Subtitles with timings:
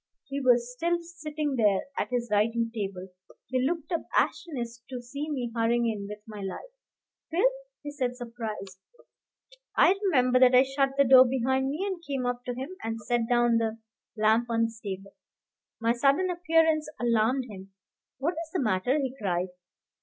[0.25, 3.09] He was still sitting there at his writing table;
[3.45, 6.71] he looked up astonished to see me hurrying in with my light.
[7.29, 7.45] "Phil!"
[7.83, 8.79] he said, surprised.
[9.77, 12.99] I remember that I shut the door behind me, and came up to him, and
[12.99, 13.77] set down the
[14.17, 15.13] lamp on his table.
[15.79, 17.71] My sudden appearance alarmed him.
[18.17, 19.49] "What is the matter?" he cried.